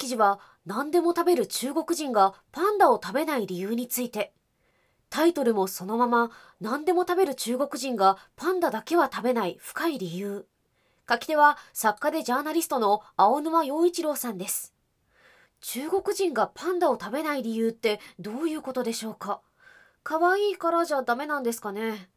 [0.00, 4.32] 記事は何でも食べる中国人がパンダを食べない理由について。
[5.10, 10.46] タイトルもそのまま何でも食べる中国人がパンダだけは食べない深い理由。
[11.06, 14.72] 書き手は作家でジャーナリストの青沼洋一郎さんです。
[15.60, 19.42] 中国人がパンダを食べない理由ってどういうことでしょうか？
[20.02, 22.08] 可愛いからじゃダメなんですかね？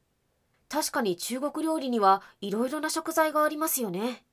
[0.70, 4.24] 確かに中国料理にはいろいろな食材がありますよね。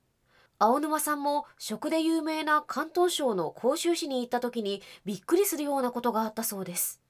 [0.62, 7.00] 青沼さんも食で有名な広東省の広州市に行った時にびっくりするようなことがあったそうです。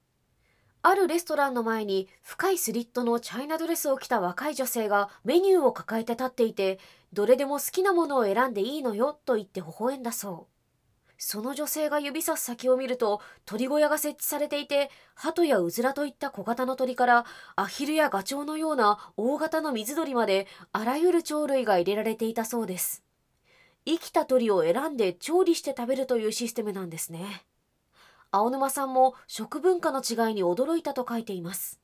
[0.82, 6.78] あるレストランの前に深いスリットのチャイナドレスを着た若い女性がメニューを抱えて立っていて
[7.12, 10.54] どれでも好きなものを選んでいいのよと言って微笑んだそう。
[11.18, 17.24] その女性が指さす先を見ると鳥小屋が設置されていて鳩やうずらといった小型の鳥から
[17.56, 23.09] アヒルやガチョウのような大型の水鳥まであらゆる鳥類が入れられていたそうです。
[23.86, 27.44] 生きた鳥を選んで調理して食べるというシステムなんですね。
[28.30, 31.80] 青沼さんも食文化の違いに驚いたと書いています。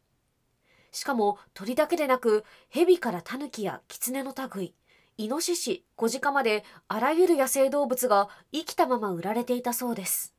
[0.92, 4.74] しかも鳥だけでなく蛇からタヌキやキツネの類
[5.18, 10.34] イノシシ小鹿まであらゆる野生動物が生きたまま売られていたそうです。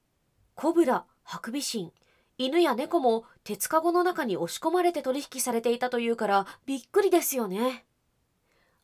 [0.56, 1.92] コブラハクビシン
[2.38, 7.87] 犬や猫も鉄かごの中に押し込まれて取引されていたというからびっくりですよね。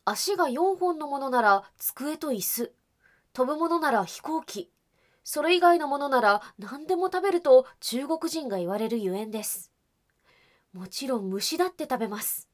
[0.06, 2.72] 足が4本のものなら机と椅子。
[3.32, 4.70] 飛ぶものなら飛行機。
[5.24, 9.72] それ以外のものなら何でも食べると中国人が言われるゆえんです。
[10.74, 12.48] もちろん虫だって食べます。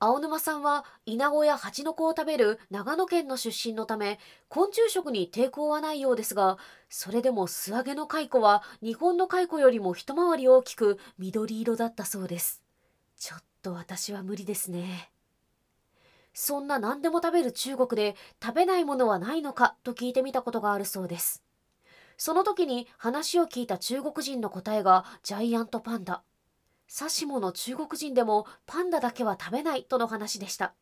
[0.00, 6.56] 青沼さんはイナゴやハチノコを食べる長野県の出身のため昆虫食に抵抗はないようですが
[6.88, 12.62] それでも素揚げの蚕は日本の蚕よりも一回り大きく緑色だったそうです。
[13.16, 15.10] ちょっと私は無理ですね。
[16.40, 19.74] そんな何でも食べる中国で食べないものはないのか？
[19.82, 21.42] と聞いてみたことがあるそうです。
[22.16, 26.22] その時に話を聞いた中国人の答えがジャイアントパンダ。
[26.86, 30.74] サシモの中国人でもパンダだけは食べないとの話でした。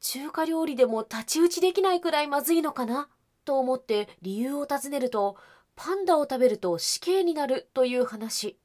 [0.00, 3.08] 中華料理でも太刀打ちできないくらいまずいのかな？
[3.44, 5.36] と思って理由を尋ねると、
[5.76, 8.58] パンダを食べると死刑になるという話。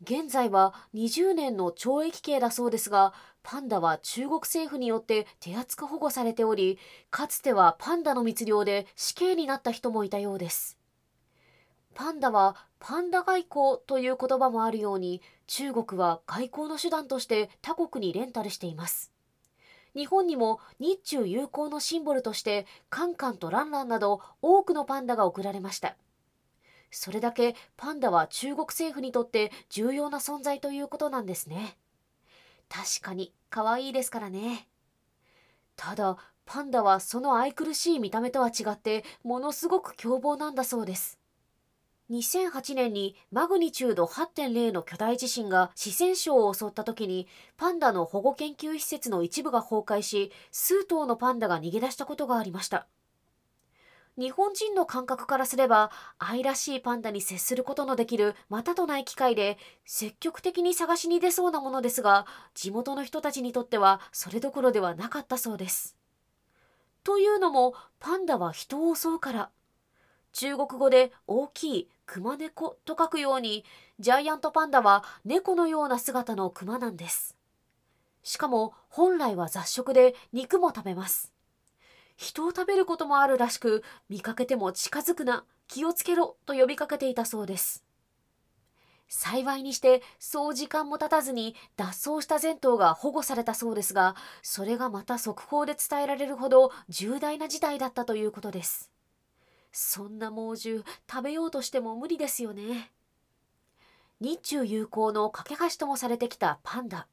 [0.00, 6.78] 現在は20年の懲役刑だそうですが、パンダは中国政府によって手厚く保護されており、
[7.10, 10.78] かつてはパンダの密漁で死刑になった人もいたようです。
[11.94, 19.12] パンダはパンダ外交という言葉もあるように、中国は外交の手段として他国にレンタルしています。
[19.96, 25.96] 日本にも日中友好のシンボルとしてカンカンとランランなど多くのパンダが贈られました。
[26.90, 31.76] それだけパンダは中国政府にとって重要な存在ということなんですね。
[32.68, 34.68] 確かに可愛いですからね。
[35.76, 41.18] ただ、パンダはその愛くるしい見た目とは違ってものすごく凶暴なんだそうです。
[42.10, 47.28] 2008年にマグニチュード8.0の巨大地震が四川省を襲った時に
[47.58, 52.86] パンダの保護研究施設の一部が崩壊し数頭のパンダが逃げ出したことがありました。
[54.18, 65.96] 日本人の感覚からすれば愛らしいパンダに接することのできるまたとない機会で積極的に探しに出そうなものですが地元の人たちにとってはそれどころではなかったそうです。
[67.04, 69.50] というのもパンダは人を襲うから
[70.32, 73.64] 中国語で大きい熊猫と書くように
[74.00, 77.36] ジャイアントパンダは猫のような姿の熊なんです。
[78.24, 81.32] しかも本来は雑食で肉も食べます。
[82.18, 87.84] 人を食べることもあるらしく見かけても近づくな気をつけろと呼びかけていたそうです。
[89.08, 98.90] 幸いにしてそう時間も経たずに脱走した前頭が保護されたそうですがそれがまた速報で伝えられるほど重大な事態だったということです。
[99.70, 102.90] そんな猛獣食べようとしても無理ですよね。
[104.20, 107.06] 日中友好の架け橋ともされてきたパンダ。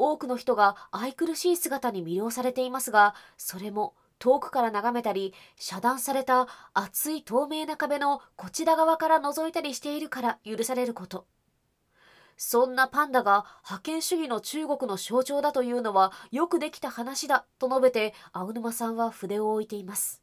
[0.00, 11.26] 多くの人が愛くるしい姿に魅了されていますがそれも遠くから眺めたり遮断された厚い透明な壁のこちら側から覗いたりしているから許されること
[12.38, 20.22] そんなパンダが覇権主義の中国の象徴だというのはよくできた話だと述べて青沼さんは筆を置いています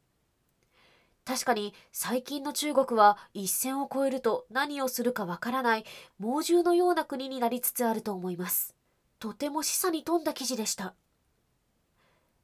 [1.27, 5.83] 確かに最近の中国は一線を越えると何をするかわからない
[6.18, 8.76] 猛獣のような国になりつつあると思います。
[9.19, 10.94] とても示唆に富んだ記事でした。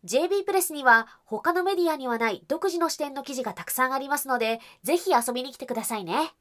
[0.06, 6.34] JB プレスには他のメディアにはない独自の視点の記事がたくさんありますので、ぜひ遊びに来てくださいね。